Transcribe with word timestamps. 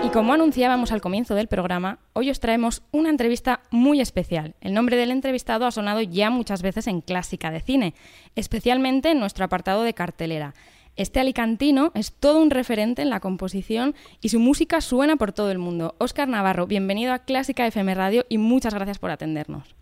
Y 0.00 0.10
como 0.10 0.32
anunciábamos 0.32 0.92
al 0.92 1.00
comienzo 1.00 1.34
del 1.34 1.48
programa, 1.48 1.98
hoy 2.12 2.30
os 2.30 2.38
traemos 2.38 2.82
una 2.92 3.10
entrevista 3.10 3.62
muy 3.72 4.00
especial. 4.00 4.54
El 4.60 4.72
nombre 4.72 4.96
del 4.96 5.10
entrevistado 5.10 5.66
ha 5.66 5.72
sonado 5.72 6.00
ya 6.00 6.30
muchas 6.30 6.62
veces 6.62 6.86
en 6.86 7.00
clásica 7.00 7.50
de 7.50 7.58
cine, 7.58 7.94
especialmente 8.36 9.10
en 9.10 9.18
nuestro 9.18 9.44
apartado 9.44 9.82
de 9.82 9.94
cartelera. 9.94 10.54
Este 10.94 11.18
alicantino 11.18 11.90
es 11.94 12.12
todo 12.12 12.40
un 12.40 12.50
referente 12.50 13.02
en 13.02 13.10
la 13.10 13.18
composición 13.18 13.96
y 14.20 14.28
su 14.28 14.38
música 14.38 14.80
suena 14.80 15.16
por 15.16 15.32
todo 15.32 15.50
el 15.50 15.58
mundo. 15.58 15.96
Óscar 15.98 16.28
Navarro, 16.28 16.68
bienvenido 16.68 17.12
a 17.12 17.18
Clásica 17.18 17.66
FM 17.66 17.92
Radio 17.96 18.24
y 18.28 18.38
muchas 18.38 18.74
gracias 18.74 19.00
por 19.00 19.10
atendernos. 19.10 19.74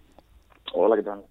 Hola, 0.73 0.97
¿qué 0.97 1.03
tal? 1.03 1.25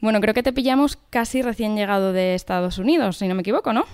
Bueno, 0.00 0.20
creo 0.20 0.34
que 0.34 0.42
te 0.42 0.52
pillamos 0.52 0.96
casi 0.96 1.40
recién 1.40 1.76
llegado 1.76 2.12
de 2.12 2.34
Estados 2.34 2.78
Unidos, 2.78 3.18
si 3.18 3.28
no 3.28 3.36
me 3.36 3.42
equivoco, 3.42 3.72
¿no? 3.72 3.84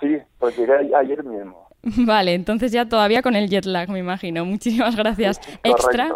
Sí, 0.00 0.16
pues 0.38 0.56
llegué 0.56 0.94
ayer 0.94 1.22
mismo. 1.22 1.67
Vale, 2.06 2.34
entonces 2.34 2.72
ya 2.72 2.86
todavía 2.86 3.22
con 3.22 3.36
el 3.36 3.48
jet 3.48 3.64
lag, 3.64 3.88
me 3.90 4.00
imagino. 4.00 4.44
Muchísimas 4.44 4.96
gracias. 4.96 5.40
Extra. 5.62 6.14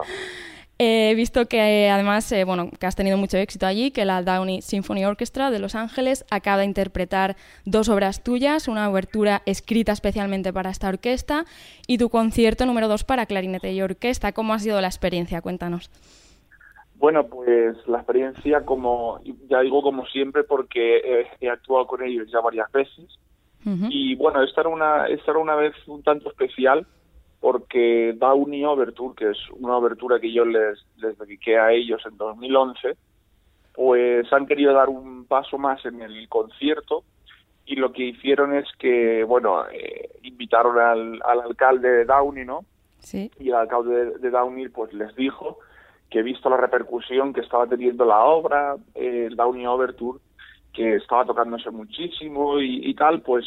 He 0.79 1.14
visto 1.14 1.47
que 1.47 1.89
además, 1.91 2.33
eh, 2.33 2.42
bueno, 2.42 2.70
que 2.70 2.86
has 2.86 2.97
tenido 2.97 3.17
mucho 3.17 3.36
éxito 3.36 3.67
allí, 3.67 3.92
que 3.92 4.05
la 4.05 4.23
Downey 4.23 4.62
Symphony 4.62 5.05
Orchestra 5.05 5.53
de 5.53 5.61
Los 5.61 5.77
Ángeles 5.77 6.25
acaba 6.31 6.59
de 6.59 6.64
interpretar 6.64 7.36
dos 7.64 7.89
obras 7.89 8.25
tuyas, 8.25 8.67
una 8.67 8.91
obertura 8.91 9.42
escrita 9.47 9.92
especialmente 9.92 10.53
para 10.53 10.70
esta 10.70 10.89
orquesta 10.89 11.45
y 11.86 11.98
tu 11.98 12.08
concierto 12.08 12.67
número 12.67 12.89
dos 12.89 13.05
para 13.05 13.27
clarinete 13.27 13.73
y 13.73 13.81
orquesta. 13.81 14.33
¿Cómo 14.33 14.55
ha 14.55 14.58
sido 14.58 14.81
la 14.81 14.89
experiencia? 14.89 15.41
Cuéntanos. 15.41 15.89
Bueno, 16.97 17.27
pues 17.27 17.77
la 17.86 17.98
experiencia, 17.98 18.64
como 18.64 19.20
ya 19.48 19.61
digo, 19.61 19.83
como 19.83 20.05
siempre, 20.06 20.42
porque 20.42 21.27
he 21.41 21.48
actuado 21.48 21.86
con 21.86 22.03
ellos 22.03 22.29
ya 22.33 22.41
varias 22.41 22.70
veces 22.73 23.19
y 23.64 24.16
bueno, 24.16 24.42
esta 24.42 24.62
era, 24.62 24.70
una, 24.70 25.06
esta 25.06 25.30
era 25.30 25.41
una 25.41 25.55
vez 25.55 25.74
un 25.86 26.02
tanto 26.02 26.30
especial 26.30 26.86
porque 27.41 28.14
Downey 28.16 28.64
Overture, 28.64 29.14
que 29.16 29.30
es 29.30 29.38
una 29.58 29.77
obertura 29.77 30.20
que 30.20 30.32
yo 30.32 30.44
les, 30.44 30.84
les 30.98 31.18
dediqué 31.18 31.58
a 31.58 31.72
ellos 31.72 32.00
en 32.06 32.16
2011, 32.16 32.96
pues 33.74 34.33
han 34.33 34.46
querido 34.46 34.72
dar 34.72 34.88
un 34.88 35.24
paso 35.27 35.58
más 35.58 35.84
en 35.84 36.02
el 36.02 36.28
concierto 36.28 37.05
y 37.66 37.77
lo 37.77 37.92
que 37.92 38.05
hicieron 38.05 38.55
es 38.55 38.66
que, 38.78 39.24
bueno, 39.24 39.64
eh, 39.70 40.10
invitaron 40.22 40.78
al, 40.78 41.22
al, 41.24 41.40
alcalde 41.40 41.88
de 41.88 42.05
Downey, 42.05 42.44
¿no? 42.44 42.64
Sí. 42.98 43.30
Y 43.38 43.48
el 43.48 43.55
alcalde 43.55 44.18
de, 44.18 44.30
Downey 44.30 44.68
pues 44.68 44.92
les 44.92 45.14
dijo 45.16 45.58
que 46.10 46.22
visto 46.22 46.50
la 46.50 46.56
repercusión 46.56 47.33
que 47.33 47.40
estaba 47.40 47.66
teniendo 47.66 48.05
la 48.05 48.24
obra, 48.24 48.77
eh, 48.94 49.27
el 49.28 49.36
Downey 49.36 49.66
Overture, 49.66 50.18
que 50.73 50.97
estaba 50.97 51.25
tocándose 51.25 51.70
muchísimo 51.70 52.61
y, 52.61 52.95
tal, 52.95 53.20
pues 53.23 53.45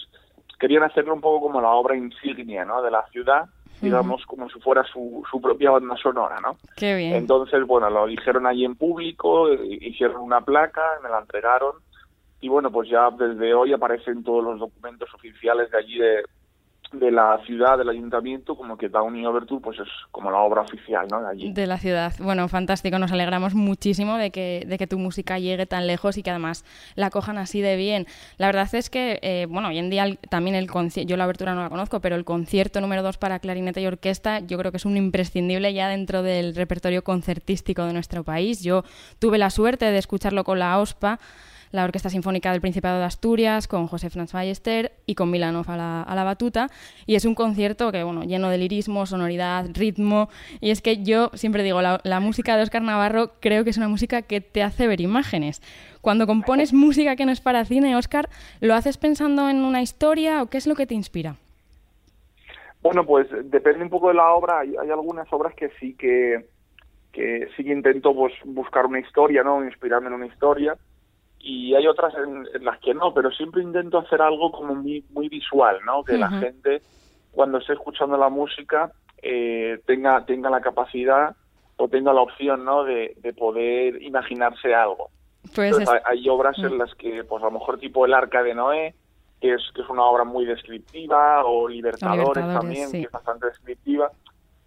querían 0.60 0.84
hacerlo 0.84 1.14
un 1.14 1.22
poco 1.22 1.48
como 1.48 1.62
la 1.62 1.70
obra 1.70 1.96
insignia, 1.96 2.66
¿no? 2.66 2.82
De 2.82 2.92
la 2.92 3.06
ciudad, 3.12 3.46
digamos, 3.82 4.26
como 4.26 4.50
si 4.50 4.60
fuera 4.60 4.84
su, 4.84 5.24
su 5.30 5.42
propia 5.42 5.72
banda 5.72 5.98
sonora, 5.98 6.40
¿no? 6.40 6.58
Qué 6.78 6.96
bien. 6.96 7.14
Entonces, 7.14 7.66
bueno, 7.66 7.90
lo 7.90 8.08
dijeron 8.08 8.46
allí 8.46 8.64
en 8.66 8.76
público, 8.76 9.52
hicieron 9.54 10.22
una 10.22 10.42
placa, 10.42 10.82
me 11.04 11.10
la 11.10 11.20
entregaron 11.20 11.74
y 12.42 12.48
bueno, 12.48 12.72
pues 12.72 12.90
ya 12.90 13.10
desde 13.12 13.54
hoy 13.54 13.74
aparecen 13.74 14.24
todos 14.24 14.44
los 14.44 14.60
documentos 14.60 15.14
oficiales 15.14 15.72
de 15.72 15.78
allí 15.78 15.98
de, 15.98 16.24
de 16.92 17.12
la 17.12 17.40
ciudad, 17.46 17.78
del 17.78 17.90
ayuntamiento, 17.90 18.56
como 18.56 18.78
que 18.78 18.90
Downey 18.90 19.26
Overture 19.26 19.62
pues 19.62 19.80
es 19.80 19.88
como 20.12 20.32
la 20.32 20.40
obra 20.40 20.62
oficial, 20.62 21.08
¿no? 21.10 21.22
De 21.22 21.28
allí. 21.28 21.52
De 21.52 21.68
la 21.68 21.78
ciudad. 21.78 22.14
Bueno, 22.20 22.48
fantástico. 22.48 23.00
Nos 23.00 23.12
alegramos 23.12 23.54
muchísimo 23.56 24.18
de 24.18 24.32
que, 24.32 24.66
de 24.68 24.78
que 24.78 24.88
tu 24.88 24.98
música 24.98 25.40
llegue 25.40 25.66
tan 25.66 25.88
lejos 25.88 26.18
y 26.18 26.24
que 26.24 26.30
además 26.30 26.66
la 26.96 27.10
cojan 27.10 27.38
así 27.38 27.62
de 27.62 27.76
bien. 27.76 28.08
La 28.38 28.48
verdad 28.48 28.68
es 28.74 28.90
que, 28.90 29.20
eh, 29.22 29.48
bueno, 29.50 29.70
hoy 29.70 29.78
en 29.78 29.90
día 29.90 30.06
también 30.30 30.56
el 30.56 30.70
concierto, 30.70 31.10
yo 31.10 31.18
la 31.18 31.26
abertura 31.26 31.56
no 31.56 31.64
la 31.64 31.70
conozco, 31.70 32.00
pero 32.00 32.16
el 32.16 32.26
concierto 32.26 32.82
número 32.82 33.04
dos 33.04 33.18
para 33.18 33.40
clarinete 33.40 33.82
y 33.82 33.88
orquesta 33.88 34.40
yo 34.40 34.58
creo 34.58 34.72
que 34.72 34.78
es 34.78 34.86
un 34.86 34.98
imprescindible 34.98 35.74
ya 35.74 35.90
dentro 35.90 36.24
del 36.24 36.56
repertorio 36.56 37.04
concertístico 37.04 37.86
de 37.86 37.94
nuestro 37.94 38.24
país. 38.24 38.64
Yo 38.64 38.84
tuve 39.20 39.38
la 39.38 39.50
suerte 39.50 39.86
de 39.86 39.98
escucharlo 39.98 40.44
con 40.44 40.60
la 40.60 40.80
OSPA 40.80 41.20
la 41.72 41.84
Orquesta 41.84 42.10
Sinfónica 42.10 42.52
del 42.52 42.62
Principado 42.62 43.00
de 43.00 43.06
Asturias, 43.06 43.68
con 43.68 43.88
José 43.88 44.10
Franz 44.10 44.34
Ballester 44.34 44.94
y 45.06 45.16
con 45.16 45.32
Milanov 45.32 45.70
a 45.70 45.78
la, 45.78 46.02
a 46.04 46.16
la 46.16 46.24
batuta. 46.24 46.70
Y 47.06 47.16
es 47.16 47.26
un 47.26 47.36
concierto 47.36 47.92
que, 47.92 48.04
bueno, 48.04 48.24
lleno 48.24 48.50
de 48.50 48.58
lirismo, 48.58 49.06
sonoridad, 49.06 49.66
ritmo. 49.74 50.30
Y 50.62 50.72
es 50.72 50.82
que 50.82 51.04
yo 51.04 51.32
siempre 51.34 51.64
digo, 51.64 51.82
la, 51.82 52.00
la 52.04 52.20
música 52.20 52.56
de 52.58 52.64
Oscar 52.64 52.82
Navarro 52.82 53.32
creo 53.40 53.64
que 53.64 53.70
es 53.70 53.78
una 53.78 53.88
música 53.88 54.22
que 54.22 54.42
te 54.42 54.64
hace 54.64 54.88
ver 54.88 55.02
imágenes. 55.02 55.62
Cuando 56.02 56.28
compones 56.28 56.74
música 56.74 57.16
que 57.16 57.26
no 57.26 57.32
es 57.32 57.42
para 57.42 57.66
cine, 57.66 57.96
Oscar, 57.96 58.30
¿lo 58.62 58.76
haces 58.76 58.98
pensando 58.98 59.50
en 59.50 59.58
una 59.64 59.82
historia 59.82 60.42
o 60.42 60.48
qué 60.48 60.58
es 60.58 60.68
lo 60.68 60.76
que 60.76 60.86
te 60.86 60.94
inspira? 60.94 61.36
Bueno, 62.82 63.06
pues 63.06 63.28
depende 63.46 63.84
un 63.84 63.90
poco 63.90 64.10
de 64.10 64.14
la 64.14 64.32
obra. 64.32 64.60
Hay, 64.60 64.76
hay 64.80 64.92
algunas 64.92 65.28
obras 65.34 65.56
que 65.56 65.70
sí 65.80 65.96
que, 65.96 66.46
que 67.12 67.48
sí 67.58 67.64
que 67.64 67.72
intento 67.72 68.14
pues, 68.14 68.34
buscar 68.44 68.86
una 68.86 69.00
historia, 69.00 69.44
¿no? 69.44 69.66
Inspirarme 69.66 70.08
en 70.08 70.14
una 70.14 70.28
historia 70.28 70.78
y 71.46 71.76
hay 71.76 71.86
otras 71.86 72.12
en, 72.16 72.66
las 72.66 72.80
que 72.80 72.96
no, 72.96 73.14
pero 73.14 73.30
siempre 73.30 73.62
intento 73.62 74.00
hacer 74.00 74.20
algo 74.20 74.52
como 74.52 74.74
muy, 74.74 75.06
muy 75.12 75.30
visual, 75.30 75.78
¿no? 75.86 76.04
Que 76.04 76.18
la 76.18 76.30
gente 76.30 76.82
cuando 77.32 77.60
esté 77.60 77.74
escuchando 77.74 78.18
la 78.18 78.30
música 78.30 78.92
eh, 79.22 79.80
tenga, 79.86 80.26
tenga 80.26 80.50
la 80.50 80.60
capacidad 80.60 81.36
o 81.78 81.88
tenga 81.88 82.14
la 82.14 82.22
opción, 82.22 82.66
¿no? 82.66 82.84
De, 82.84 83.14
de 83.18 83.32
poder 83.34 84.02
imaginarse 84.02 84.74
algo. 84.74 85.12
Pues 85.54 85.78
hay, 86.04 86.28
obras 86.30 86.58
en 86.58 86.78
mm. 86.78 86.80
las 86.80 86.96
que, 86.96 87.24
pues 87.24 87.44
a 87.44 87.46
lo 87.46 87.52
mejor 87.52 87.78
tipo 87.78 88.08
El 88.08 88.16
Arca 88.16 88.42
de 88.42 88.56
Noé, 88.56 88.96
que 89.40 89.54
es, 89.54 89.62
que 89.76 89.84
es 89.84 89.90
una 89.90 90.04
obra 90.04 90.24
muy 90.24 90.46
descriptiva, 90.46 91.46
o 91.46 91.68
Libertadores, 91.68 92.44
también, 92.44 92.92
que 92.92 93.02
es 93.02 93.12
bastante 93.12 93.46
descriptiva, 93.46 94.10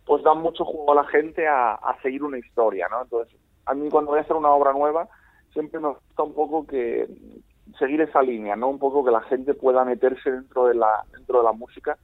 pues 0.04 0.22
dan 0.22 0.38
mucho 0.38 0.64
juego 0.64 0.92
a 0.92 1.02
la 1.02 1.08
gente 1.08 1.48
a, 1.48 1.72
a 1.72 2.00
seguir 2.02 2.22
una 2.22 2.38
historia, 2.38 2.86
¿no? 2.88 3.02
Entonces, 3.02 3.34
a 3.66 3.74
mí 3.74 3.90
cuando 3.90 4.12
voy 4.12 4.20
a 4.20 4.22
hacer 4.22 4.36
una 4.36 4.50
obra 4.50 4.72
nueva, 4.72 5.08
siempre 5.52 5.80
nos 5.80 5.94
gusta 5.94 6.22
un 6.22 6.34
poco 6.34 6.66
que 6.66 7.08
seguir 7.78 8.00
esa 8.00 8.22
línea, 8.22 8.56
¿no? 8.56 8.68
Un 8.68 8.78
poco 8.78 9.04
que 9.04 9.10
la 9.10 9.20
gente 9.22 9.54
pueda 9.54 9.84
meterse 9.84 10.30
dentro 10.30 10.66
de 10.66 10.74
la 10.74 11.04
dentro 11.12 11.38
de 11.38 11.44
la 11.44 11.52
música 11.52 11.96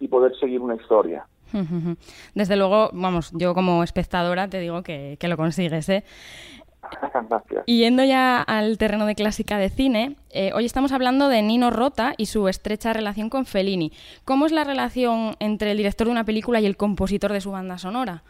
y 0.00 0.08
poder 0.08 0.36
seguir 0.38 0.60
una 0.60 0.74
historia. 0.74 1.26
Desde 2.34 2.56
luego, 2.56 2.90
vamos, 2.92 3.30
yo 3.32 3.54
como 3.54 3.82
espectadora 3.82 4.48
te 4.48 4.58
digo 4.58 4.82
que, 4.82 5.16
lo 5.22 5.36
consigues, 5.36 5.88
¿eh? 5.88 6.04
Y 7.66 7.78
yendo 7.78 8.02
ya 8.04 8.42
al 8.42 8.76
terreno 8.76 9.06
de 9.06 9.14
clásica 9.14 9.56
de 9.56 9.70
cine, 9.70 10.16
eh, 10.30 10.50
hoy 10.54 10.64
estamos 10.64 10.92
hablando 10.92 11.28
de 11.28 11.40
Nino 11.40 11.70
Rota 11.70 12.12
y 12.16 12.26
su 12.26 12.48
estrecha 12.48 12.92
relación 12.92 13.30
con 13.30 13.46
Fellini. 13.46 13.92
¿Cómo 14.24 14.46
es 14.46 14.52
la 14.52 14.64
relación 14.64 15.36
entre 15.38 15.70
el 15.70 15.76
director 15.76 16.06
de 16.06 16.10
una 16.10 16.24
película 16.24 16.60
y 16.60 16.66
el 16.66 16.76
compositor 16.76 17.32
de 17.32 17.40
su 17.40 17.52
banda 17.52 17.78
sonora? 17.78 18.24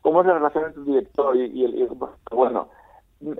¿Cómo 0.00 0.22
es 0.22 0.26
la 0.26 0.34
relación 0.34 0.64
entre 0.64 0.80
el 0.80 0.86
director 0.86 1.36
y, 1.36 1.64
el... 1.64 1.88
bueno, 2.32 2.68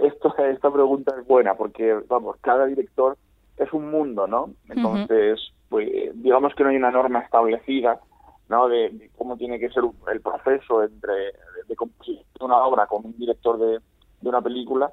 esto, 0.02 0.34
esta 0.38 0.70
pregunta 0.70 1.14
es 1.18 1.26
buena 1.26 1.54
porque, 1.54 2.00
vamos, 2.08 2.36
cada 2.40 2.66
director 2.66 3.16
es 3.56 3.72
un 3.72 3.90
mundo, 3.90 4.26
¿no? 4.26 4.50
Entonces, 4.68 5.40
pues 5.68 5.88
digamos 6.14 6.54
que 6.54 6.64
no 6.64 6.70
hay 6.70 6.76
una 6.76 6.90
norma 6.90 7.20
establecida, 7.20 8.00
¿no? 8.48 8.68
De, 8.68 9.10
cómo 9.16 9.36
tiene 9.36 9.58
que 9.58 9.70
ser 9.70 9.84
el 10.12 10.20
proceso 10.20 10.82
entre 10.82 11.32
de, 11.68 11.76
composición 11.76 12.24
de 12.38 12.44
una 12.44 12.58
obra 12.64 12.86
con 12.86 13.04
un 13.04 13.16
director 13.16 13.58
de, 13.58 13.80
de, 14.20 14.28
una 14.28 14.42
película, 14.42 14.92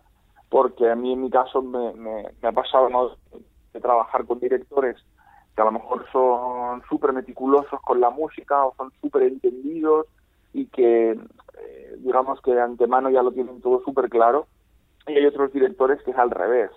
porque 0.50 0.90
a 0.90 0.96
mí 0.96 1.14
en 1.14 1.22
mi 1.22 1.30
caso 1.30 1.62
me, 1.62 1.94
me, 1.94 2.26
ha 2.42 2.52
pasado 2.52 2.90
¿no? 2.90 3.12
de 3.74 3.80
trabajar 3.80 4.26
con 4.26 4.40
directores 4.40 4.98
que 5.56 5.62
a 5.62 5.66
lo 5.66 5.72
mejor 5.72 6.06
son 6.12 6.82
súper 6.88 7.14
meticulosos 7.14 7.82
con 7.82 8.00
la 8.00 8.10
música 8.10 8.66
o 8.66 8.74
son 8.76 8.92
súper 9.02 9.24
entendidos 9.24 10.08
y 10.54 10.66
que 10.68 11.12
eh, 11.12 11.96
digamos 12.00 12.42
que 12.42 12.54
de 12.54 12.62
antemano 12.62 13.10
ya 13.10 13.22
lo 13.22 13.32
tienen 13.32 13.62
todo 13.62 13.82
súper 13.84 14.10
claro 14.10 14.48
y 15.08 15.14
hay 15.14 15.26
otros 15.26 15.52
directores 15.54 16.02
que 16.04 16.12
es 16.12 16.18
al 16.18 16.32
revés. 16.32 16.72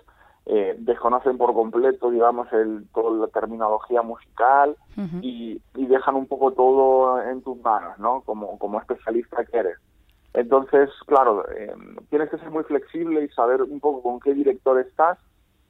Eh, 0.47 0.75
desconocen 0.77 1.37
por 1.37 1.53
completo, 1.53 2.11
digamos, 2.11 2.51
el, 2.53 2.85
toda 2.93 3.11
la 3.17 3.27
terminología 3.27 4.03
musical 4.03 4.75
y, 5.21 5.61
dejan 5.73 6.15
un 6.15 6.27
poco 6.27 6.51
todo 6.51 7.21
en 7.21 7.41
tus 7.41 7.57
manos, 7.61 7.97
¿no? 7.99 8.21
Como, 8.21 8.59
como 8.59 8.79
especialista 8.79 9.45
que 9.45 9.57
eres. 9.57 9.77
Entonces, 10.33 10.89
claro, 11.07 11.45
eh, 11.49 11.73
tienes 12.09 12.29
que 12.29 12.37
ser 12.37 12.51
muy 12.51 12.63
flexible 12.63 13.23
y 13.23 13.29
saber 13.29 13.61
un 13.61 13.79
poco 13.79 14.03
con 14.03 14.19
qué 14.19 14.33
director 14.33 14.79
estás 14.79 15.17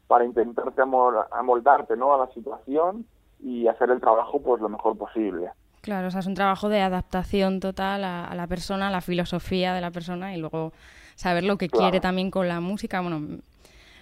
para 0.07 0.25
intentarte 0.25 0.81
amoldarte, 0.81 1.95
¿no? 1.95 2.13
A 2.13 2.17
la 2.17 2.33
situación 2.33 3.05
y 3.39 3.67
hacer 3.67 3.91
el 3.91 4.01
trabajo, 4.01 4.41
pues, 4.41 4.61
lo 4.61 4.69
mejor 4.69 4.97
posible. 4.97 5.51
Claro, 5.81 6.07
o 6.07 6.11
sea, 6.11 6.21
es 6.21 6.25
un 6.25 6.33
trabajo 6.33 6.67
de 6.67 6.81
adaptación 6.81 7.59
total 7.59 8.03
a, 8.03 8.33
la 8.33 8.47
persona, 8.47 8.87
a 8.87 8.91
la 8.91 9.01
filosofía 9.01 9.73
de 9.75 9.81
la 9.81 9.91
persona 9.91 10.35
y 10.35 10.39
luego 10.39 10.73
saber 11.15 11.43
lo 11.43 11.57
que 11.57 11.69
quiere 11.69 11.99
también 11.99 12.31
con 12.31 12.47
la 12.47 12.59
música. 12.59 13.01
Bueno, 13.01 13.39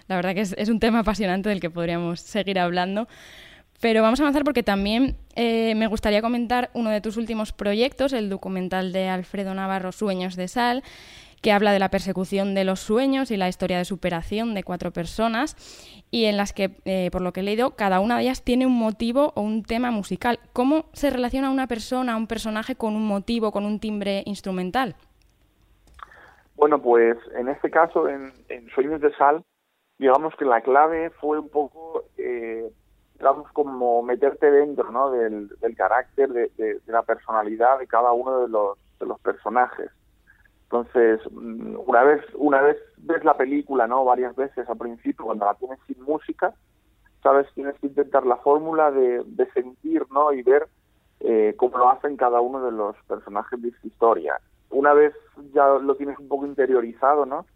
la 0.08 0.16
verdad 0.16 0.34
que 0.34 0.42
es, 0.42 0.68
un 0.68 0.80
tema 0.80 1.00
apasionante 1.00 1.48
del 1.48 1.60
que 1.60 1.70
podríamos 1.70 2.20
seguir 2.20 2.58
hablando. 2.58 3.08
Pero 3.80 4.02
vamos 4.02 4.20
a 4.20 4.22
avanzar 4.22 4.44
porque 4.44 4.62
también 4.62 5.16
eh, 5.34 5.74
me 5.74 5.86
gustaría 5.88 6.22
comentar 6.22 6.70
uno 6.74 6.90
de 6.90 7.00
tus 7.00 7.16
últimos 7.16 7.52
proyectos, 7.52 8.12
el 8.12 8.30
documental 8.30 8.92
de 8.92 9.08
Alfredo 9.08 9.52
Navarro, 9.52 9.92
Sueños 9.92 10.36
de 10.36 10.48
Sal, 10.48 10.82
que 11.42 11.52
habla 11.52 11.72
de 11.72 11.78
la 11.78 11.90
persecución 11.90 12.54
de 12.54 12.64
los 12.64 12.80
sueños 12.80 13.30
y 13.30 13.36
la 13.36 13.48
historia 13.48 13.76
de 13.76 13.84
superación 13.84 14.54
de 14.54 14.62
cuatro 14.62 14.92
personas 14.92 15.56
y 16.10 16.24
en 16.24 16.38
las 16.38 16.54
que, 16.54 16.76
eh, 16.86 17.10
por 17.12 17.20
lo 17.20 17.34
que 17.34 17.40
he 17.40 17.42
leído, 17.42 17.72
cada 17.72 18.00
una 18.00 18.16
de 18.16 18.22
ellas 18.22 18.42
tiene 18.42 18.64
un 18.64 18.72
motivo 18.72 19.32
o 19.34 19.42
un 19.42 19.62
tema 19.62 19.90
musical. 19.90 20.38
¿Cómo 20.54 20.86
se 20.94 21.10
relaciona 21.10 21.50
una 21.50 21.66
persona, 21.66 22.16
un 22.16 22.26
personaje 22.26 22.76
con 22.76 22.96
un 22.96 23.06
motivo, 23.06 23.52
con 23.52 23.66
un 23.66 23.80
timbre 23.80 24.22
instrumental? 24.24 24.96
Bueno, 26.56 26.80
pues 26.80 27.18
en 27.34 27.48
este 27.48 27.70
caso, 27.70 28.08
en, 28.08 28.32
Sueños 28.74 29.00
de 29.00 29.12
Sal, 29.14 29.44
digamos 29.98 30.34
que 30.36 30.44
la 30.44 30.60
clave 30.60 31.10
fue 31.10 31.38
un 31.38 31.48
poco, 31.48 32.04
eh, 32.16 32.70
digamos, 33.14 33.50
como 33.52 34.02
meterte 34.02 34.50
dentro 34.50 34.90
¿no? 34.90 35.10
del, 35.10 35.50
carácter, 35.76 36.30
de, 36.30 36.80
la 36.86 37.02
personalidad 37.02 37.78
de 37.78 37.86
cada 37.86 38.12
uno 38.12 38.40
de 38.40 38.48
los, 38.48 38.78
de 38.98 39.06
los 39.06 39.20
personajes. 39.20 39.90
Entonces, 40.64 41.20
mm, 41.30 41.76
una 41.86 42.02
vez, 42.04 42.22
una 42.34 42.60
vez 42.62 42.76
ves 42.98 43.24
la 43.24 43.36
película, 43.36 43.86
¿no? 43.86 44.04
Varias 44.04 44.34
veces 44.34 44.68
al 44.68 44.78
principio, 44.78 45.26
cuando 45.26 45.44
la 45.44 45.54
tienes 45.54 45.78
sin 45.86 46.02
música, 46.02 46.54
sabes, 47.22 47.46
tienes 47.54 47.78
que 47.80 47.88
intentar 47.88 48.26
la 48.26 48.36
fórmula 48.36 48.90
de, 48.90 49.22
de 49.24 49.50
sentir, 49.52 50.04
¿no? 50.10 50.32
Y 50.32 50.42
ver 50.42 50.68
eh, 51.20 51.54
cómo 51.56 51.78
lo 51.78 51.90
hacen 51.90 52.16
cada 52.16 52.40
uno 52.40 52.64
de 52.64 52.72
los 52.72 52.96
personajes 53.06 53.60
de 53.62 53.68
esta 53.68 53.86
historia. 53.86 54.38
Una 54.74 54.92
vez 54.92 55.14
ya 55.52 55.66
lo 55.68 55.94
tienes 55.96 56.18
un 56.18 56.28
poco 56.28 56.46
interiorizado, 56.46 57.26
¿no? 57.26 57.46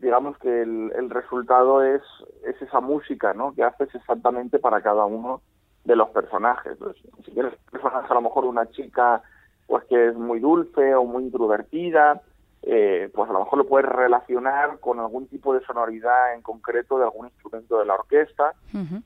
Digamos 0.00 0.36
que 0.38 0.62
el, 0.62 0.92
el 0.94 1.08
resultado 1.10 1.82
es, 1.82 2.02
es 2.44 2.60
esa 2.60 2.80
música, 2.80 3.32
¿no? 3.32 3.54
Que 3.54 3.62
haces 3.62 3.94
exactamente 3.94 4.58
para 4.58 4.80
cada 4.82 5.04
uno 5.04 5.40
de 5.84 5.96
los 5.96 6.10
personajes. 6.10 6.78
si 7.24 7.30
quieres 7.32 7.54
personaje 7.70 8.06
a 8.10 8.14
lo 8.14 8.22
mejor 8.22 8.44
una 8.44 8.66
chica 8.70 9.22
pues 9.66 9.84
que 9.84 10.08
es 10.08 10.14
muy 10.14 10.40
dulce 10.40 10.94
o 10.94 11.04
muy 11.04 11.24
introvertida, 11.24 12.20
eh, 12.62 13.10
pues 13.14 13.28
a 13.28 13.32
lo 13.32 13.40
mejor 13.40 13.58
lo 13.58 13.66
puedes 13.66 13.88
relacionar 13.88 14.78
con 14.80 14.98
algún 14.98 15.26
tipo 15.26 15.54
de 15.54 15.64
sonoridad 15.64 16.34
en 16.34 16.42
concreto 16.42 16.98
de 16.98 17.04
algún 17.04 17.26
instrumento 17.26 17.78
de 17.78 17.86
la 17.86 17.94
orquesta 17.94 18.52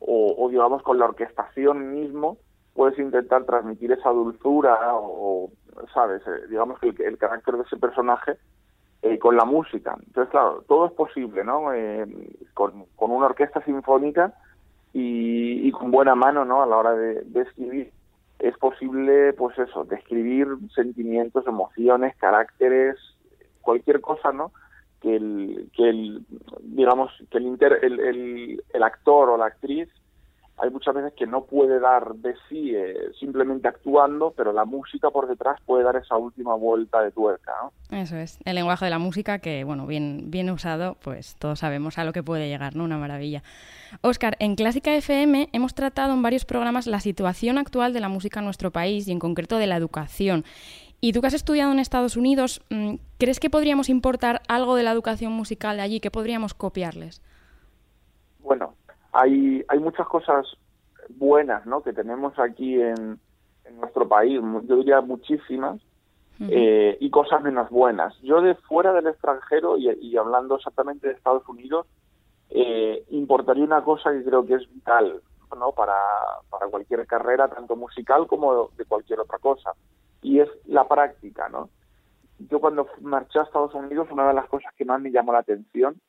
o, 0.00 0.48
digamos 0.48 0.82
con 0.82 0.98
la 0.98 1.06
orquestación 1.06 1.92
mismo 1.92 2.38
puedes 2.74 2.98
intentar 3.00 3.44
transmitir 3.44 3.90
esa 3.90 4.10
dulzura 4.10 4.78
o, 4.94 5.50
sabes 5.92 6.22
eh, 6.26 6.46
digamos 6.48 6.78
que 6.80 6.88
el, 6.88 7.19
carácter 7.19 7.56
de 7.56 7.62
ese 7.62 7.76
personaje 7.76 8.36
eh, 9.02 9.19
con 9.19 9.36
la 9.36 9.44
música. 9.44 9.96
Entonces 10.06 10.30
claro 10.30 10.64
todo 10.66 10.86
es 10.86 10.92
posible 10.92 11.44
no 11.44 11.70
con, 12.54 12.86
una 12.96 13.26
orquesta 13.26 13.62
sinfónica 13.64 14.34
y, 14.92 15.70
con 15.72 15.90
buena 15.90 16.14
mano 16.14 16.44
no 16.44 16.62
a 16.62 16.66
la 16.66 16.76
hora 16.76 16.92
de, 16.92 17.25
escribir. 17.40 17.92
Es 18.38 18.56
posible 18.58 19.32
pues 19.32 19.58
eso 19.58 19.84
describir 19.84 20.48
sentimientos 20.75 21.46
emociones 21.46 22.16
caracteres 22.16 22.96
cualquier 23.60 24.00
cosa, 24.00 24.32
¿no? 24.32 24.52
Que 25.00 25.16
el, 25.16 25.70
que 25.76 25.88
el 25.88 26.26
digamos, 26.60 27.12
que 27.30 27.38
el, 27.38 27.46
inter, 27.46 27.78
el 27.82 28.82
actor 28.82 29.30
o 29.30 29.36
la 29.36 29.46
actriz 29.46 29.88
hay 30.60 30.70
muchas 30.70 30.94
veces 30.94 31.12
que 31.14 31.26
no 31.26 31.44
puede 31.44 31.78
dar 31.81 32.14
de 32.14 32.34
sí 32.49 32.75
eh, 32.75 33.12
simplemente 33.19 33.69
actuando, 33.69 34.32
pero 34.37 34.52
la 34.52 34.64
música 34.64 35.10
por 35.10 35.28
detrás 35.28 35.60
puede 35.64 35.84
dar 35.84 35.96
esa 35.96 36.16
última 36.16 36.55
vuelta 36.55 37.02
de 37.02 37.10
tuerca. 37.12 37.52
¿no? 37.62 37.96
Eso 37.96 38.16
es, 38.16 38.38
el 38.44 38.55
lenguaje 38.56 38.84
de 38.84 38.90
la 38.90 38.99
música 38.99 39.38
que, 39.38 39.64
bueno, 39.64 39.87
bien, 39.87 40.31
bien 40.31 40.50
usado, 40.50 40.96
pues 41.02 41.37
todos 41.37 41.60
sabemos 41.60 41.99
a 41.99 42.05
lo 42.05 42.12
que 42.12 42.22
puede 42.22 42.49
llegar, 42.49 42.75
¿no? 42.75 42.84
Una 42.84 42.99
maravilla. 42.99 43.43
Oscar, 44.02 44.37
en 44.40 44.56
Clásica 44.56 44.94
FM 44.94 45.49
hemos 45.52 45.75
tratado 45.75 46.12
en 46.12 46.22
varios 46.22 46.44
programas 46.44 46.87
la 46.87 47.00
situación 47.00 47.58
actual 47.58 47.93
de 47.93 48.00
la 48.00 48.08
música 48.08 48.40
en 48.40 48.44
nuestro 48.44 48.70
país 48.70 49.06
y 49.08 49.12
en 49.12 49.19
concreto 49.19 49.58
de 49.58 49.66
la 49.66 49.76
educación. 49.76 50.44
Y 51.00 51.12
tú 51.12 51.20
que 51.20 51.28
has 51.28 51.34
estudiado 51.34 51.70
en 51.70 51.78
Estados 51.78 52.16
Unidos, 52.16 52.61
mm, 52.70 52.94
¿crees 53.19 53.38
que 53.38 53.50
podríamos 53.50 53.88
importar 53.88 54.43
algo 54.49 54.75
de 54.75 54.82
la 54.82 54.90
educación 54.90 55.32
musical 55.32 55.76
de 55.76 55.82
allí? 55.82 56.00
que 56.00 56.11
podríamos 56.11 56.54
copiarles? 56.54 57.22
Bueno, 58.40 58.75
hay, 59.18 59.64
hay 59.66 59.78
muchas 59.80 60.06
cosas 60.06 60.46
buenas 61.08 61.66
¿no? 61.66 61.82
que 61.82 61.92
tenemos 61.92 62.38
aquí 62.38 62.80
en, 62.80 63.18
nuestro 63.78 64.08
país, 64.08 64.40
yo 64.64 64.76
diría 64.76 65.02
muchísimas, 65.02 65.78
eh, 66.40 66.96
y 67.00 67.10
cosas 67.10 67.42
menos 67.42 67.68
buenas. 67.68 68.18
Yo 68.22 68.40
de 68.40 68.54
fuera 68.54 68.94
del 68.94 69.08
extranjero 69.08 69.76
y, 69.76 70.16
hablando 70.16 70.56
exactamente 70.56 71.06
de 71.06 71.12
Estados 71.12 71.46
Unidos, 71.46 71.86
eh, 72.48 73.04
importaría 73.10 73.62
una 73.64 73.84
cosa 73.84 74.10
que 74.10 74.24
creo 74.24 74.46
que 74.46 74.54
es 74.54 74.72
vital 74.72 75.20
¿no? 75.54 75.72
para, 75.72 75.98
para 76.48 76.68
cualquier 76.68 77.06
carrera, 77.06 77.48
tanto 77.48 77.76
musical 77.76 78.26
como 78.26 78.70
de 78.78 78.86
cualquier 78.86 79.20
otra 79.20 79.38
cosa 79.38 79.72
y 80.22 80.40
es 80.40 80.48
la 80.64 80.88
práctica, 80.88 81.50
¿no? 81.50 81.68
Yo 82.38 82.60
cuando 82.60 82.88
marché 83.02 83.38
a 83.38 83.42
Estados 83.42 83.74
Unidos, 83.74 84.08
una 84.10 84.28
de 84.28 84.34
las 84.34 84.46
cosas 84.46 84.72
que 84.76 84.86
más 84.86 85.00
me 85.00 85.10
llamó 85.10 85.32
la 85.32 85.40
atención 85.40 86.00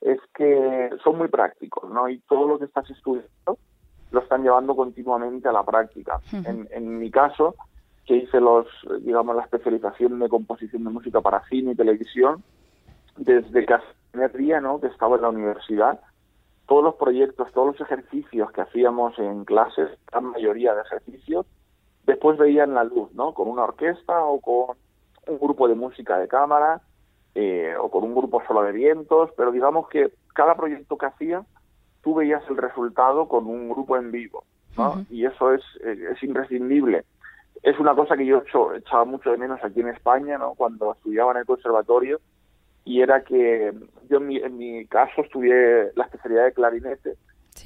es 0.00 0.18
que 0.34 0.90
son 1.02 1.18
muy 1.18 1.28
prácticos, 1.28 1.90
¿no? 1.90 2.08
Y 2.08 2.20
todo 2.20 2.46
lo 2.46 2.58
que 2.58 2.66
estás 2.66 2.88
estudiando 2.90 3.58
lo 4.10 4.20
están 4.20 4.42
llevando 4.42 4.74
continuamente 4.74 5.48
a 5.48 5.52
la 5.52 5.64
práctica. 5.64 6.20
en, 6.32 6.68
en 6.70 6.98
mi 6.98 7.10
caso, 7.10 7.56
que 8.06 8.16
hice 8.16 8.40
los, 8.40 8.66
digamos, 9.02 9.36
la 9.36 9.42
especialización 9.42 10.18
de 10.18 10.28
composición 10.28 10.84
de 10.84 10.90
música 10.90 11.20
para 11.20 11.44
cine 11.48 11.72
y 11.72 11.76
televisión, 11.76 12.42
desde 13.16 13.66
casi 13.66 13.84
el 13.84 14.10
primer 14.12 14.32
día, 14.32 14.60
¿no? 14.60 14.80
Que 14.80 14.86
estaba 14.86 15.16
en 15.16 15.22
la 15.22 15.28
universidad, 15.28 16.00
todos 16.66 16.84
los 16.84 16.94
proyectos, 16.94 17.52
todos 17.52 17.78
los 17.78 17.80
ejercicios 17.80 18.50
que 18.52 18.60
hacíamos 18.62 19.18
en 19.18 19.44
clases, 19.44 19.90
la 20.12 20.20
mayoría 20.20 20.74
de 20.74 20.82
ejercicios, 20.82 21.46
después 22.06 22.38
veían 22.38 22.74
la 22.74 22.84
luz, 22.84 23.12
¿no? 23.12 23.34
Con 23.34 23.48
una 23.48 23.64
orquesta 23.64 24.24
o 24.24 24.40
con 24.40 24.76
un 25.26 25.38
grupo 25.38 25.68
de 25.68 25.74
música 25.74 26.18
de 26.18 26.28
cámara 26.28 26.80
eh, 27.34 27.74
o 27.80 27.90
con 27.90 28.04
un 28.04 28.14
grupo 28.14 28.42
solo 28.46 28.62
de 28.62 28.72
vientos, 28.72 29.30
pero 29.36 29.52
digamos 29.52 29.88
que 29.88 30.10
cada 30.34 30.56
proyecto 30.56 30.96
que 30.96 31.06
hacía, 31.06 31.44
tú 32.02 32.14
veías 32.14 32.42
el 32.48 32.56
resultado 32.56 33.28
con 33.28 33.46
un 33.46 33.68
grupo 33.68 33.96
en 33.96 34.10
vivo, 34.10 34.44
¿no? 34.76 35.04
Y 35.10 35.26
eso 35.26 35.52
es, 35.52 35.62
eh, 35.84 36.12
es 36.12 36.22
imprescindible. 36.22 37.04
Es 37.62 37.78
una 37.78 37.94
cosa 37.94 38.16
que 38.16 38.24
yo 38.24 38.42
echaba 38.76 39.04
mucho 39.04 39.30
de 39.30 39.36
menos 39.36 39.58
aquí 39.62 39.80
en 39.80 39.88
España, 39.88 40.38
¿no? 40.38 40.54
Cuando 40.54 40.92
estudiaba 40.92 41.32
en 41.32 41.38
el 41.38 41.46
conservatorio, 41.46 42.20
y 42.84 43.02
era 43.02 43.22
que 43.22 43.72
yo 44.08 44.18
en 44.18 44.26
mi, 44.26 44.36
en 44.38 44.56
mi 44.56 44.86
caso 44.86 45.22
estudié 45.22 45.90
la 45.94 46.04
especialidad 46.04 46.44
de 46.44 46.52
clarinete, 46.52 47.16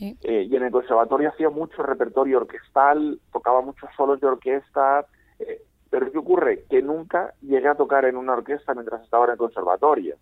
eh, 0.00 0.48
y 0.50 0.56
en 0.56 0.62
el 0.62 0.72
conservatorio 0.72 1.28
hacía 1.28 1.50
mucho 1.50 1.82
repertorio 1.82 2.38
orquestal, 2.38 3.20
tocaba 3.32 3.60
muchos 3.60 3.90
solos 3.96 4.20
de 4.20 4.26
orquesta, 4.26 5.06
eh, 5.38 5.62
pero 5.92 6.10
¿qué 6.10 6.16
ocurre? 6.16 6.64
Que 6.70 6.80
nunca 6.80 7.34
llegué 7.42 7.68
a 7.68 7.74
tocar 7.74 8.06
en 8.06 8.16
una 8.16 8.32
orquesta 8.32 8.72
mientras 8.72 9.02
estaba 9.02 9.26
en 9.26 9.32
el 9.32 9.36
conservatorio, 9.36 10.16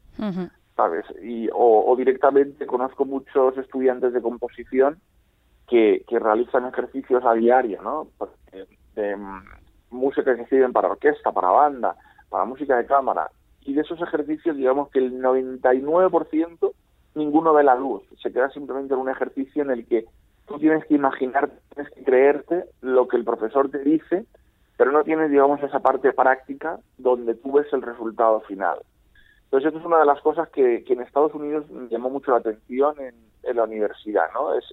¿sabes? 0.75 1.05
Y, 1.23 1.49
o, 1.55 1.95
directamente 1.97 2.67
conozco 2.67 3.05
muchos 3.05 3.57
estudiantes 3.57 4.13
de 4.13 4.21
composición 4.21 4.99
que, 5.69 6.05
que 6.09 6.19
realizan 6.19 6.67
ejercicios 6.67 7.25
a 7.25 7.35
diario, 7.35 7.81
¿no? 7.83 8.09
De, 8.97 9.17
mm, 9.17 9.43
música 9.91 10.35
que 10.35 10.47
sirven 10.47 10.73
para 10.73 10.89
orquesta, 10.89 11.31
para 11.31 11.51
banda, 11.51 11.95
para 12.29 12.45
música 12.47 12.77
de 12.77 12.87
cámara. 12.87 13.31
Y 13.61 13.75
de 13.75 13.83
esos 13.83 14.03
ejercicios, 14.03 14.57
digamos 14.57 14.91
que 14.91 14.99
el 14.99 15.23
99% 15.23 16.73
ninguno 17.15 17.55
ve 17.55 17.63
la 17.63 17.77
luz, 17.77 18.03
se 18.21 18.33
queda 18.33 18.51
simplemente 18.51 18.95
en 18.95 19.01
un 19.01 19.09
ejercicio 19.09 19.63
en 19.63 19.71
el 19.71 19.87
que 19.87 20.05
tú 20.49 20.59
tienes 20.59 20.85
que 20.87 20.95
imaginar, 20.95 21.49
tienes 21.73 21.93
que 21.93 22.03
creerte 22.03 22.65
lo 22.81 23.07
que 23.07 23.19
el 23.19 23.25
profesor 23.25 23.71
te 23.71 23.79
dice, 23.79 24.27
pero 24.81 24.93
no 24.93 25.05
tienes, 25.05 25.31
digamos, 25.31 25.63
esa 25.63 25.81
parte 25.81 26.11
práctica 26.15 26.81
donde 26.97 27.35
tú 27.35 27.53
ves 27.53 27.67
el 27.75 27.83
resultado 27.83 28.41
final. 28.49 28.79
Entonces, 29.45 29.67
esto 29.67 29.79
es 29.79 29.85
una 29.85 29.99
de 29.99 30.07
las 30.07 30.23
cosas 30.23 30.49
que, 30.49 30.83
en 30.89 31.03
Estados 31.03 31.35
Unidos 31.35 31.67
llamó 31.91 32.09
mucho 32.09 32.31
la 32.31 32.39
atención 32.39 32.95
en, 32.99 33.57
la 33.57 33.65
universidad, 33.65 34.33
¿no? 34.33 34.55
Es 34.55 34.65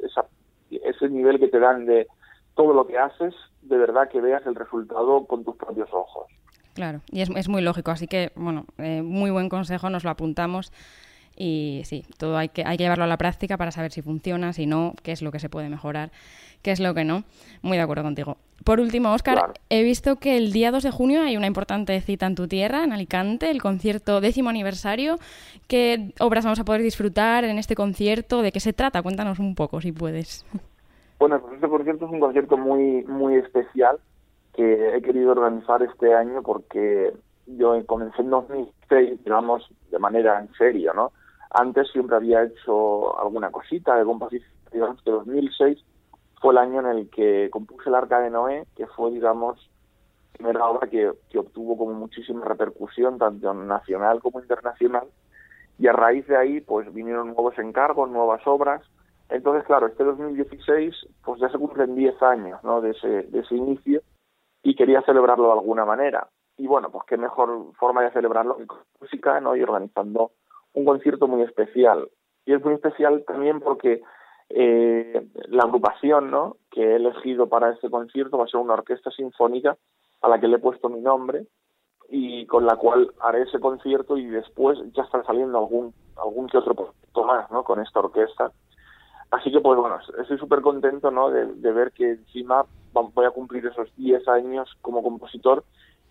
ese 0.72 1.10
nivel 1.10 1.40
que 1.40 1.50
te 1.50 1.60
dan 1.60 1.86
de 1.86 2.08
todo 2.56 2.72
lo 2.72 2.88
que 2.88 2.98
haces, 2.98 3.36
de 3.64 3.78
verdad 3.78 4.08
que 4.08 4.22
veas 4.22 4.46
el 4.46 4.56
resultado 4.56 5.26
con 5.26 5.44
tus 5.44 5.58
propios 5.58 5.90
ojos. 5.92 6.28
Claro, 6.74 7.02
y 7.12 7.20
es, 7.20 7.30
es 7.32 7.50
muy 7.50 7.62
lógico, 7.62 7.92
así 7.92 8.08
que, 8.08 8.32
bueno, 8.38 8.64
eh, 8.78 9.02
muy 9.02 9.30
buen 9.30 9.50
consejo, 9.50 9.90
nos 9.90 10.06
lo 10.06 10.10
apuntamos 10.12 10.72
y 11.36 11.82
sí, 11.84 12.06
todo 12.18 12.38
hay 12.38 12.48
que, 12.48 12.64
hay 12.66 12.78
que 12.78 12.84
llevarlo 12.84 13.04
a 13.04 13.08
la 13.08 13.18
práctica 13.18 13.58
para 13.58 13.72
saber 13.72 13.92
si 13.92 14.02
funciona, 14.02 14.54
si 14.54 14.68
no, 14.68 14.94
qué 15.04 15.12
es 15.12 15.22
lo 15.22 15.34
que 15.34 15.40
se 15.40 15.50
puede 15.50 15.68
mejorar, 15.68 16.12
qué 16.62 16.72
es 16.72 16.80
lo 16.80 16.94
que 16.94 17.04
no. 17.04 17.26
Muy 17.62 17.76
de 17.76 17.84
acuerdo 17.84 18.04
contigo. 18.04 18.38
Por 18.64 18.80
último, 18.80 19.14
Óscar, 19.14 19.54
he 19.70 19.84
visto 19.84 20.18
que 20.18 20.36
el 20.38 20.52
día 20.52 20.72
2 20.72 20.84
de 20.84 20.92
junio 20.92 21.22
hay 21.22 21.38
una 21.38 21.48
importante 21.48 22.00
cita 22.02 22.26
en 22.26 22.36
tu 22.36 22.48
tierra, 22.48 22.84
en 22.84 22.92
Alicante, 22.92 23.50
el 23.50 23.62
concierto 23.62 24.20
décimo 24.20 24.50
aniversario. 24.50 25.18
¿Qué 25.68 26.14
obras 26.20 26.44
vamos 26.44 26.60
a 26.60 26.66
poder 26.66 26.82
disfrutar 26.82 27.46
en 27.46 27.58
este 27.60 27.76
concierto? 27.76 28.42
¿De 28.42 28.52
qué 28.52 28.60
se 28.60 28.74
trata? 28.74 29.02
Cuéntanos 29.02 29.40
un 29.40 29.56
poco, 29.56 29.80
si 29.80 29.92
puedes. 29.92 30.46
Bueno, 31.20 31.40
pues 31.42 31.56
este 31.56 31.68
concierto 31.68 32.06
es 32.06 32.12
un 32.12 32.20
concierto 32.20 32.58
muy, 32.58 33.04
muy 33.06 33.36
especial 33.36 34.00
que 34.54 34.98
he 34.98 35.02
querido 35.02 35.32
organizar 35.32 35.82
este 35.84 36.14
año 36.14 36.42
porque 36.42 37.14
yo 37.46 37.86
comencé 37.86 38.22
en 38.22 38.30
2006, 38.30 39.24
digamos, 39.24 39.68
de 39.92 40.00
manera 40.00 40.40
en 40.40 40.52
serio, 40.54 40.94
¿no? 40.94 41.12
Antes 41.52 41.90
siempre 41.92 42.18
había 42.18 42.44
hecho 42.44 43.20
alguna 43.20 43.50
cosita 43.50 43.96
de 43.96 44.04
composición, 44.04 44.52
digamos 44.72 45.02
que 45.02 45.12
2006 45.12 45.84
fue 46.40 46.54
el 46.54 46.58
año 46.58 46.80
en 46.82 46.86
el 46.88 47.10
que 47.10 47.50
compuse 47.52 47.90
el 47.90 47.96
Arca 47.96 48.20
de 48.20 48.30
Noé, 48.30 48.68
que 48.76 48.88
fue, 48.88 49.12
digamos, 49.12 49.70
la 50.34 50.38
primera 50.38 50.68
obra 50.68 50.88
que, 50.88 51.12
que 51.30 51.40
obtuvo 51.40 51.78
como 51.78 51.94
muchísima 51.94 52.46
repercusión, 52.46 53.18
tanto 53.18 53.54
nacional 53.54 54.22
como 54.22 54.40
internacional, 54.40 55.08
y 55.80 55.88
a 55.88 55.94
raíz 55.94 56.28
de 56.28 56.38
ahí, 56.38 56.62
pues 56.62 56.92
vinieron 56.94 57.28
nuevos 57.28 57.58
encargos, 57.60 58.10
nuevas 58.10 58.46
obras, 58.46 58.82
entonces, 59.30 59.66
claro, 59.66 59.88
este 59.88 60.04
2016 60.04 60.96
pues 61.24 61.40
ya 61.40 61.50
se 61.50 61.58
cumplen 61.58 61.96
10 61.96 62.22
años 62.24 62.64
¿no? 62.64 62.82
de, 62.82 62.92
ese, 62.92 63.24
de 63.24 63.40
ese 63.40 63.56
inicio 63.56 64.02
y 64.64 64.76
quería 64.76 65.02
celebrarlo 65.02 65.48
de 65.48 65.54
alguna 65.54 65.86
manera. 65.86 66.28
Y 66.58 66.68
bueno, 66.68 66.90
pues 66.92 67.04
qué 67.08 67.18
mejor 67.18 67.74
forma 67.78 68.02
de 68.04 68.12
celebrarlo 68.12 68.58
que 68.58 68.66
con 68.66 68.80
música 69.00 69.40
¿no? 69.42 69.56
y 69.56 69.62
organizando 69.62 70.32
un 70.74 70.86
concierto 70.86 71.28
muy 71.28 71.42
especial. 71.44 72.10
Y 72.46 72.54
es 72.54 72.64
muy 72.64 72.76
especial 72.76 73.24
también 73.28 73.60
porque 73.60 74.02
eh, 74.50 75.28
la 75.48 75.64
agrupación 75.64 76.32
¿no? 76.32 76.58
que 76.72 76.82
he 76.82 76.96
elegido 76.96 77.48
para 77.48 77.72
este 77.72 77.90
concierto 77.90 78.38
va 78.38 78.46
a 78.46 78.48
ser 78.48 78.60
una 78.60 78.74
orquesta 78.74 79.12
sinfónica 79.12 79.78
a 80.22 80.30
la 80.30 80.40
que 80.40 80.48
le 80.48 80.56
he 80.56 80.60
puesto 80.60 80.90
mi 80.90 81.02
nombre 81.02 81.46
y 82.10 82.46
con 82.46 82.66
la 82.66 82.78
cual 82.78 83.12
haré 83.20 83.44
ese 83.44 83.60
concierto 83.60 84.18
y 84.18 84.28
después 84.28 84.80
ya 84.94 85.04
está 85.04 85.24
saliendo 85.24 85.58
algún 85.58 85.94
algún 86.16 86.48
que 86.48 86.58
otro 86.58 86.74
proyecto 86.74 87.24
más 87.26 87.52
¿no? 87.52 87.64
con 87.64 87.82
esta 87.82 88.00
orquesta 88.00 88.52
Así 89.32 89.52
que, 89.52 89.60
pues 89.60 89.78
bueno, 89.78 90.00
estoy 90.20 90.38
súper 90.38 90.62
contento 90.62 91.12
¿no? 91.12 91.30
de, 91.30 91.72
ver 91.72 91.92
que 91.92 92.12
encima 92.12 92.66
voy 92.94 93.26
a 93.26 93.32
cumplir 93.32 93.66
esos 93.66 93.94
10 93.98 94.28
años 94.30 94.70
como 94.82 95.04
compositor 95.04 95.64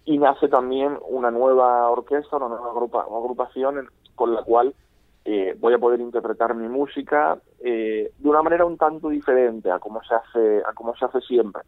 y 0.04 0.18
nace 0.18 0.48
también 0.48 0.98
una 1.08 1.30
nueva 1.30 1.90
orquesta, 1.90 2.36
una 2.36 2.48
nueva 2.48 2.70
agrupación 2.70 3.88
con 4.14 4.34
la 4.34 4.42
cual 4.42 4.74
eh, 5.28 5.56
voy 5.59 5.75
a 5.75 5.78
poder 5.78 6.00
interpretar 6.00 6.54
mi 6.54 6.68
música 6.68 7.37
eh, 7.59 8.12
de 8.16 8.28
una 8.28 8.42
manera 8.42 8.64
un 8.64 8.78
tanto 8.78 9.09
diferente 9.09 9.73
a 9.73 9.80
como 9.80 10.00
se 10.04 10.14
hace, 10.14 10.62
a 10.64 10.73
como 10.73 10.95
se 10.95 11.04
hace 11.04 11.21
siempre. 11.23 11.62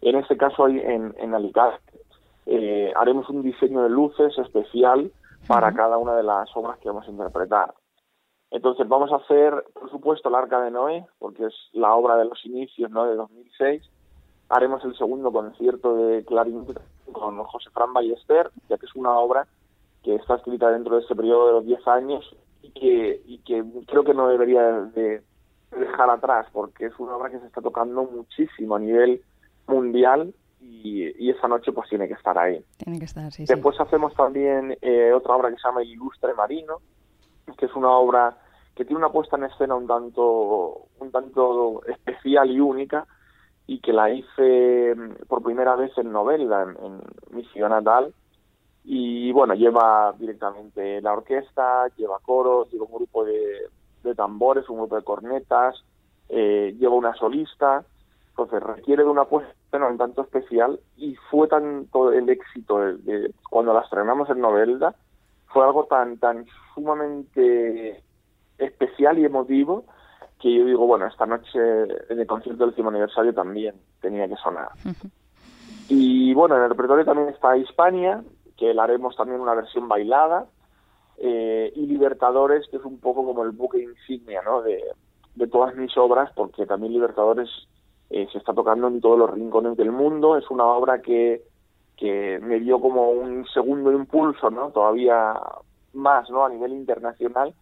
En 0.00 0.14
este 0.14 0.36
caso, 0.36 0.68
en, 0.68 1.12
en 1.18 1.34
Alicante, 1.34 1.98
eh, 2.46 2.92
haremos 2.94 3.28
un 3.30 3.42
diseño 3.42 3.82
de 3.82 3.88
luces 3.88 4.38
especial 4.38 5.10
para 5.48 5.74
cada 5.74 5.98
una 5.98 6.14
de 6.14 6.22
las 6.22 6.48
obras 6.54 6.78
que 6.78 6.86
vamos 6.86 7.08
a 7.08 7.10
interpretar. 7.10 7.74
Entonces 8.52 8.86
vamos 8.86 9.10
a 9.10 9.16
hacer, 9.16 9.64
por 9.72 9.90
supuesto, 9.90 10.28
el 10.28 10.36
Arca 10.36 10.60
de 10.60 10.70
Noé, 10.70 11.04
porque 11.18 11.46
es 11.46 11.54
la 11.72 11.96
obra 11.96 12.16
de 12.16 12.26
los 12.26 12.46
inicios, 12.46 12.92
¿no? 12.92 13.06
De 13.06 13.16
2006. 13.16 13.82
Haremos 14.50 14.84
el 14.84 14.96
segundo 14.96 15.32
concierto 15.32 15.96
de 15.96 16.24
clarinete 16.24 16.74
con 17.10 17.42
José 17.42 17.70
Fran 17.70 17.92
Ballester, 17.92 18.52
ya 18.68 18.78
que 18.78 18.86
es 18.86 18.94
una 18.94 19.18
obra 19.18 19.48
que 20.04 20.14
está 20.14 20.36
escrita 20.36 20.70
dentro 20.70 20.94
de 20.94 21.02
ese 21.02 21.16
periodo 21.16 21.48
de 21.48 21.52
los 21.54 21.66
10 21.66 21.88
años 21.88 22.36
y 22.64 22.70
que, 22.70 23.22
y 23.26 23.38
que 23.38 23.62
creo 23.86 24.04
que 24.04 24.14
no 24.14 24.28
debería 24.28 24.62
de 24.62 25.22
dejar 25.70 26.08
atrás, 26.08 26.46
porque 26.52 26.86
es 26.86 26.98
una 26.98 27.16
obra 27.16 27.30
que 27.30 27.40
se 27.40 27.46
está 27.46 27.60
tocando 27.60 28.04
muchísimo 28.04 28.76
a 28.76 28.78
nivel 28.78 29.22
mundial 29.66 30.34
y, 30.60 31.04
y 31.22 31.30
esa 31.30 31.46
noche 31.46 31.72
pues 31.72 31.88
tiene 31.88 32.08
que 32.08 32.14
estar 32.14 32.38
ahí. 32.38 32.64
Tiene 32.78 32.98
que 32.98 33.04
estar, 33.04 33.30
sí. 33.32 33.44
Después 33.46 33.78
hacemos 33.80 34.14
también 34.14 34.78
eh, 34.80 35.12
otra 35.12 35.36
obra 35.36 35.50
que 35.50 35.56
se 35.56 35.68
llama 35.68 35.82
El 35.82 35.90
Ilustre 35.90 36.32
Marino, 36.34 36.78
que 37.58 37.66
es 37.66 37.74
una 37.74 37.90
obra 37.90 38.38
que 38.74 38.84
tiene 38.84 38.98
una 38.98 39.12
puesta 39.12 39.36
en 39.36 39.44
escena 39.44 39.74
un 39.74 39.86
tanto, 39.86 40.86
un 40.98 41.10
tanto 41.12 41.82
especial 41.86 42.50
y 42.50 42.60
única 42.60 43.06
y 43.66 43.80
que 43.80 43.92
la 43.92 44.10
hice 44.10 44.94
mm, 44.94 45.26
por 45.28 45.42
primera 45.42 45.76
vez 45.76 45.96
en 45.98 46.12
novela 46.12 46.62
en, 46.62 47.00
mi 47.36 47.44
ciudad 47.46 47.68
natal 47.68 48.14
y 48.84 49.32
bueno, 49.32 49.54
lleva 49.54 50.14
directamente 50.18 51.00
la 51.00 51.14
orquesta, 51.14 51.88
lleva 51.96 52.18
coros, 52.18 52.70
lleva 52.70 52.84
un 52.84 52.94
grupo 52.94 53.24
de, 53.24 54.14
tambores, 54.14 54.68
un 54.68 54.76
grupo 54.76 54.96
de 54.96 55.02
cornetas, 55.02 55.82
eh, 56.28 56.76
lleva 56.78 56.94
una 56.94 57.14
solista, 57.14 57.82
entonces 58.28 58.62
requiere 58.62 59.02
de 59.02 59.08
una 59.08 59.24
puesta 59.24 59.50
en 59.50 59.66
escena 59.66 59.86
un 59.88 59.98
tanto 59.98 60.22
especial 60.22 60.78
y 60.96 61.14
fue 61.30 61.48
tanto 61.48 62.12
el 62.12 62.28
éxito 62.28 62.78
de, 62.78 63.32
cuando 63.48 63.72
la 63.72 63.80
estrenamos 63.80 64.28
en 64.28 64.40
Novelda, 64.40 64.94
fue 65.46 65.64
algo 65.64 65.84
tan, 65.84 66.18
tan 66.18 66.44
sumamente 66.74 68.02
especial 68.58 69.18
y 69.18 69.24
emotivo 69.24 69.84
que 70.40 70.52
yo 70.52 70.66
digo, 70.66 70.86
bueno, 70.86 71.06
esta 71.06 71.24
noche 71.24 71.58
en 72.10 72.20
el 72.20 72.26
concierto 72.26 72.60
del 72.60 72.70
último 72.70 72.90
aniversario 72.90 73.32
también 73.32 73.76
tenía 74.02 74.28
que 74.28 74.36
sonar. 74.36 74.68
Y 75.88 76.34
bueno, 76.34 76.56
en 76.56 76.64
el 76.64 76.68
repertorio 76.70 77.04
también 77.04 77.28
está 77.28 77.56
Hispania, 77.56 78.22
que 78.56 78.74
la 78.74 78.84
haremos 78.84 79.16
también 79.16 79.40
una 79.40 79.54
versión 79.54 79.88
bailada, 79.88 80.46
eh, 81.18 81.72
y 81.74 81.86
Libertadores, 81.86 82.66
que 82.68 82.76
es 82.76 82.84
un 82.84 82.98
poco 82.98 83.24
como 83.24 83.44
el 83.44 83.52
buque 83.52 83.80
insignia 83.80 84.42
¿no? 84.42 84.62
de, 84.62 84.82
de 85.34 85.46
todas 85.46 85.74
mis 85.76 85.96
obras, 85.96 86.30
porque 86.34 86.66
también 86.66 86.92
Libertadores 86.92 87.48
eh, 88.10 88.26
se 88.32 88.38
está 88.38 88.52
tocando 88.52 88.88
en 88.88 89.00
todos 89.00 89.18
los 89.18 89.30
rincones 89.30 89.76
del 89.76 89.92
mundo, 89.92 90.36
es 90.36 90.50
una 90.50 90.64
obra 90.64 91.00
que, 91.02 91.42
que 91.96 92.38
me 92.42 92.58
dio 92.60 92.80
como 92.80 93.10
un 93.10 93.46
segundo 93.46 93.92
impulso, 93.92 94.50
¿no? 94.50 94.70
todavía 94.70 95.34
más 95.92 96.28
¿no? 96.30 96.44
a 96.44 96.48
nivel 96.48 96.72
internacional, 96.72 97.54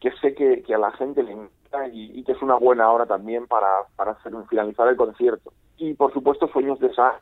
que 0.00 0.12
sé 0.20 0.34
que, 0.34 0.62
a 0.74 0.78
la 0.78 0.92
gente 0.92 1.22
le 1.22 1.32
encanta 1.32 1.88
y, 1.90 2.22
que 2.22 2.32
es 2.32 2.42
una 2.42 2.56
buena 2.56 2.90
hora 2.92 3.06
también 3.06 3.46
para, 3.46 3.68
para 3.96 4.12
hacer, 4.12 4.32
finalizar 4.48 4.86
el 4.88 4.96
concierto. 4.96 5.52
Y 5.78 5.94
por 5.94 6.12
supuesto, 6.12 6.46
Sueños 6.48 6.78
de 6.78 6.94
Sa 6.94 7.18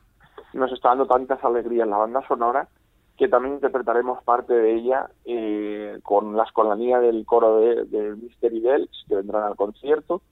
nos 0.53 0.71
está 0.73 0.91
dando 0.91 1.07
tantas 1.07 1.43
alegrías 1.45 1.89
la 1.89 1.97
banda 1.97 2.27
sonora 2.27 2.69
que 3.17 3.29
también 3.29 3.55
interpretaremos 3.55 4.23
parte 4.25 4.55
de 4.55 4.75
ella 4.75 5.11
eh, 5.25 5.99
con 6.03 6.37
la 6.37 6.45
escolanía 6.45 6.99
del 6.99 7.25
coro 7.27 7.59
de, 7.59 7.85
de 7.85 8.17
Mystery 8.17 8.61
Bells 8.61 9.05
que 9.09 9.17
vendrán 9.17 9.45
al 9.45 9.57
concierto. 9.57 10.23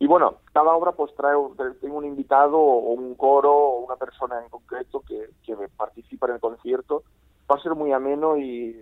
Y 0.00 0.06
bueno, 0.06 0.36
cada 0.52 0.72
obra 0.74 0.92
pues 0.92 1.14
trae, 1.16 1.34
tengo 1.80 1.98
un 1.98 2.04
invitado 2.04 2.58
o 2.58 2.92
un 2.92 3.14
coro 3.14 3.52
o 3.52 3.84
una 3.84 3.96
persona 3.96 4.42
en 4.42 4.48
concreto 4.48 5.02
que, 5.06 5.30
que 5.44 5.56
participa 5.76 6.26
en 6.28 6.34
el 6.34 6.40
concierto. 6.40 7.02
Va 7.50 7.56
a 7.56 7.62
ser 7.62 7.74
muy 7.74 7.92
ameno 7.92 8.36
y 8.36 8.76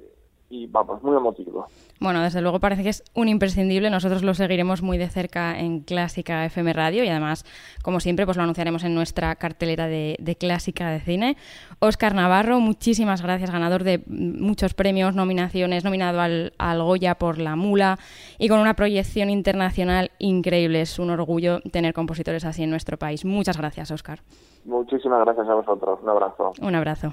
y 0.49 0.67
vamos, 0.67 1.03
muy 1.03 1.17
emotivo. 1.17 1.67
Bueno, 1.99 2.23
desde 2.23 2.41
luego 2.41 2.61
parece 2.61 2.83
que 2.83 2.91
es 2.91 3.03
un 3.15 3.29
imprescindible. 3.29 3.91
Nosotros 3.91 4.23
lo 4.23 4.35
seguiremos 4.35 4.83
muy 4.83 4.99
de 4.99 5.09
cerca 5.09 5.59
en 5.59 5.81
Clásica 5.81 6.45
FM 6.45 6.73
Radio 6.73 7.05
y 7.05 7.09
además, 7.09 7.45
como 7.83 8.01
siempre, 8.01 8.27
pues 8.27 8.37
lo 8.37 8.43
anunciaremos 8.43 8.85
en 8.85 8.95
nuestra 8.95 9.35
cartelera 9.37 9.87
de, 9.87 10.37
Clásica 10.39 10.91
de 10.91 11.01
Cine. 11.01 11.37
Oscar 11.81 12.15
Navarro, 12.15 12.61
muchísimas 12.61 13.23
gracias, 13.23 13.51
ganador 13.51 13.83
de 13.83 14.03
muchos 14.07 14.75
premios, 14.75 15.15
nominaciones, 15.15 15.85
nominado 15.85 16.21
al, 16.21 16.53
al 16.59 16.83
Goya 16.83 17.17
por 17.17 17.39
La 17.39 17.57
Mula 17.57 17.99
y 18.39 18.49
con 18.49 18.61
una 18.61 18.75
proyección 18.75 19.31
internacional 19.31 20.11
increíble. 20.19 20.83
Es 20.83 20.99
un 20.99 21.11
orgullo 21.11 21.61
tener 21.73 21.95
compositores 21.95 22.45
así 22.45 22.63
en 22.63 22.71
nuestro 22.71 22.99
país. 22.99 23.25
Muchas 23.25 23.57
gracias, 23.57 23.91
Oscar. 23.91 24.21
Muchísimas 24.65 25.25
gracias 25.25 25.49
a 25.49 25.55
vosotros. 25.55 25.99
Un 26.03 26.09
abrazo. 26.11 26.53
Un 26.61 26.75
abrazo. 26.75 27.13